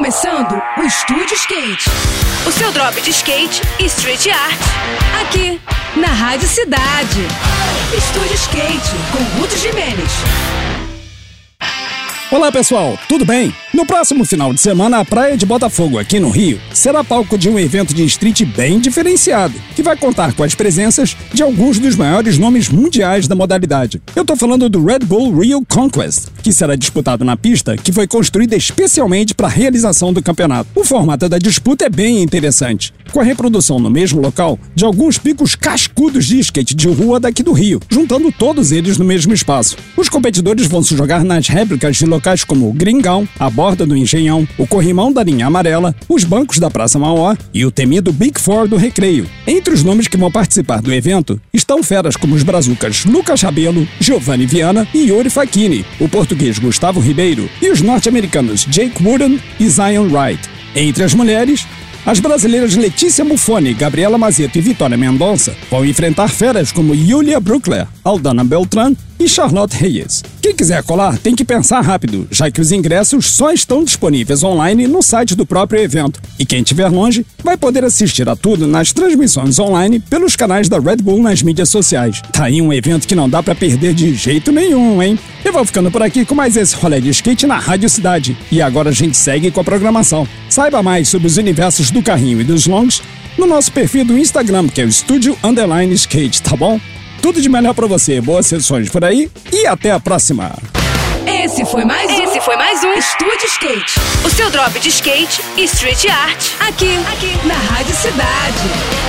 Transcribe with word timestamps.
começando 0.00 0.62
o 0.78 0.82
Estúdio 0.82 1.34
Skate. 1.34 1.90
O 2.46 2.50
seu 2.50 2.72
drop 2.72 2.98
de 3.02 3.10
skate 3.10 3.60
e 3.78 3.84
street 3.84 4.28
art. 4.28 4.58
Aqui, 5.20 5.60
na 5.94 6.06
Rádio 6.06 6.48
Cidade. 6.48 7.20
Estúdio 7.94 8.34
Skate, 8.34 8.96
com 9.12 9.38
Ruth 9.38 9.54
Jimenez. 9.58 10.10
Olá 12.32 12.52
pessoal, 12.52 12.96
tudo 13.08 13.24
bem? 13.24 13.52
No 13.74 13.84
próximo 13.84 14.24
final 14.24 14.54
de 14.54 14.60
semana, 14.60 14.98
a 14.98 15.04
Praia 15.04 15.36
de 15.36 15.44
Botafogo, 15.44 15.98
aqui 15.98 16.20
no 16.20 16.30
Rio, 16.30 16.60
será 16.72 17.02
palco 17.02 17.36
de 17.36 17.48
um 17.48 17.58
evento 17.58 17.92
de 17.92 18.04
street 18.04 18.44
bem 18.44 18.78
diferenciado, 18.78 19.54
que 19.74 19.82
vai 19.82 19.96
contar 19.96 20.32
com 20.32 20.44
as 20.44 20.54
presenças 20.54 21.16
de 21.34 21.42
alguns 21.42 21.80
dos 21.80 21.96
maiores 21.96 22.38
nomes 22.38 22.68
mundiais 22.68 23.26
da 23.26 23.34
modalidade. 23.34 24.00
Eu 24.14 24.24
tô 24.24 24.36
falando 24.36 24.68
do 24.68 24.84
Red 24.84 25.00
Bull 25.00 25.40
Rio 25.40 25.64
Conquest, 25.68 26.28
que 26.40 26.52
será 26.52 26.76
disputado 26.76 27.24
na 27.24 27.36
pista 27.36 27.76
que 27.76 27.90
foi 27.90 28.06
construída 28.06 28.54
especialmente 28.54 29.34
para 29.34 29.48
a 29.48 29.50
realização 29.50 30.12
do 30.12 30.22
campeonato. 30.22 30.70
O 30.76 30.84
formato 30.84 31.28
da 31.28 31.38
disputa 31.38 31.86
é 31.86 31.88
bem 31.88 32.22
interessante, 32.22 32.94
com 33.10 33.18
a 33.18 33.24
reprodução 33.24 33.80
no 33.80 33.90
mesmo 33.90 34.20
local 34.20 34.56
de 34.72 34.84
alguns 34.84 35.18
picos 35.18 35.56
cascudos 35.56 36.26
de 36.26 36.38
skate 36.38 36.76
de 36.76 36.88
rua 36.88 37.18
daqui 37.18 37.42
do 37.42 37.52
Rio, 37.52 37.80
juntando 37.90 38.30
todos 38.30 38.70
eles 38.70 38.98
no 38.98 39.04
mesmo 39.04 39.34
espaço. 39.34 39.76
Os 39.96 40.08
competidores 40.08 40.68
vão 40.68 40.80
se 40.80 40.96
jogar 40.96 41.24
nas 41.24 41.48
réplicas 41.48 41.96
de 41.96 42.06
locais 42.06 42.19
como 42.46 42.68
o 42.68 42.72
Gringão, 42.72 43.26
a 43.38 43.48
borda 43.48 43.86
do 43.86 43.96
Engenhão, 43.96 44.46
o 44.58 44.66
corrimão 44.66 45.12
da 45.12 45.22
linha 45.22 45.46
amarela, 45.46 45.94
os 46.08 46.22
bancos 46.22 46.58
da 46.58 46.70
Praça 46.70 46.98
Mauá 46.98 47.36
e 47.52 47.64
o 47.64 47.70
temido 47.70 48.12
Big 48.12 48.38
Four 48.40 48.68
do 48.68 48.76
Recreio. 48.76 49.28
Entre 49.46 49.72
os 49.72 49.82
nomes 49.82 50.06
que 50.06 50.16
vão 50.16 50.30
participar 50.30 50.82
do 50.82 50.92
evento 50.92 51.40
estão 51.52 51.82
feras 51.82 52.16
como 52.16 52.34
os 52.34 52.42
brazucas 52.42 53.04
Lucas 53.04 53.42
Rabelo, 53.42 53.88
Giovanni 53.98 54.46
Viana 54.46 54.86
e 54.94 55.08
Yuri 55.08 55.30
Facchini, 55.30 55.84
o 55.98 56.08
português 56.08 56.58
Gustavo 56.58 57.00
Ribeiro 57.00 57.48
e 57.60 57.70
os 57.70 57.80
norte-americanos 57.80 58.66
Jake 58.66 59.02
Wooden 59.02 59.40
e 59.58 59.68
Zion 59.68 60.08
Wright. 60.10 60.40
Entre 60.74 61.02
as 61.02 61.14
mulheres, 61.14 61.66
as 62.04 62.18
brasileiras 62.18 62.76
Letícia 62.76 63.24
Buffoni, 63.24 63.74
Gabriela 63.74 64.16
Mazeto 64.16 64.58
e 64.58 64.60
Vitória 64.60 64.96
Mendonça 64.96 65.54
vão 65.70 65.84
enfrentar 65.84 66.28
feras 66.28 66.72
como 66.72 66.94
Yulia 66.94 67.38
Bruckler, 67.38 67.86
Aldana 68.02 68.42
Beltran 68.42 68.94
e 69.20 69.28
Charlotte 69.28 69.76
Reyes. 69.76 70.24
Quem 70.40 70.56
quiser 70.56 70.82
colar 70.82 71.18
tem 71.18 71.36
que 71.36 71.44
pensar 71.44 71.82
rápido, 71.82 72.26
já 72.30 72.50
que 72.50 72.60
os 72.60 72.72
ingressos 72.72 73.26
só 73.26 73.52
estão 73.52 73.84
disponíveis 73.84 74.42
online 74.42 74.86
no 74.86 75.02
site 75.02 75.36
do 75.36 75.44
próprio 75.44 75.82
evento. 75.82 76.18
E 76.38 76.46
quem 76.46 76.60
estiver 76.60 76.88
longe 76.88 77.26
vai 77.44 77.56
poder 77.56 77.84
assistir 77.84 78.26
a 78.26 78.34
tudo 78.34 78.66
nas 78.66 78.92
transmissões 78.94 79.58
online 79.58 80.00
pelos 80.00 80.34
canais 80.34 80.70
da 80.70 80.78
Red 80.78 80.96
Bull 80.96 81.22
nas 81.22 81.42
mídias 81.42 81.68
sociais. 81.68 82.22
Tá 82.32 82.44
aí 82.44 82.62
um 82.62 82.72
evento 82.72 83.06
que 83.06 83.14
não 83.14 83.28
dá 83.28 83.42
para 83.42 83.54
perder 83.54 83.92
de 83.92 84.14
jeito 84.14 84.50
nenhum, 84.50 85.02
hein? 85.02 85.18
Eu 85.44 85.52
vou 85.52 85.64
ficando 85.66 85.90
por 85.90 86.02
aqui 86.02 86.24
com 86.24 86.34
mais 86.34 86.56
esse 86.56 86.74
rolê 86.74 87.00
de 87.00 87.10
skate 87.10 87.46
na 87.46 87.58
Rádio 87.58 87.90
Cidade. 87.90 88.36
E 88.50 88.62
agora 88.62 88.88
a 88.88 88.92
gente 88.92 89.16
segue 89.16 89.50
com 89.50 89.60
a 89.60 89.64
programação. 89.64 90.26
Saiba 90.50 90.82
mais 90.82 91.08
sobre 91.08 91.28
os 91.28 91.36
universos 91.36 91.92
do 91.92 92.02
carrinho 92.02 92.40
e 92.40 92.44
dos 92.44 92.66
longs 92.66 93.00
no 93.38 93.46
nosso 93.46 93.70
perfil 93.70 94.04
do 94.04 94.18
Instagram, 94.18 94.68
que 94.68 94.82
é 94.82 94.84
o 94.84 94.88
Estúdio 94.88 95.38
Underline 95.44 95.94
Skate, 95.94 96.42
tá 96.42 96.56
bom? 96.56 96.80
Tudo 97.22 97.40
de 97.40 97.48
melhor 97.48 97.72
para 97.72 97.86
você, 97.86 98.20
boas 98.20 98.46
sessões 98.46 98.88
por 98.88 99.04
aí 99.04 99.30
e 99.52 99.64
até 99.66 99.92
a 99.92 100.00
próxima. 100.00 100.52
Esse 101.24 101.64
foi 101.64 101.84
mais 101.84 102.10
um. 102.10 102.22
Esse 102.24 102.40
foi 102.40 102.56
mais 102.56 102.82
um 102.82 102.92
Estúdio 102.94 103.46
Skate. 103.46 104.00
O 104.24 104.30
seu 104.30 104.50
drop 104.50 104.78
de 104.80 104.88
skate 104.88 105.40
e 105.56 105.64
street 105.64 106.06
art. 106.06 106.44
Aqui, 106.68 106.96
aqui, 107.12 107.46
na 107.46 107.54
Rádio 107.54 107.94
Cidade. 107.94 108.99